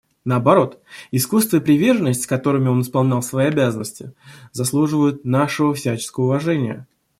[0.25, 0.81] Наоборот,
[1.11, 4.13] искусство и приверженность, с которыми он исполнял свои обязанности,
[4.51, 6.87] заслуживают нашего всяческого уважения.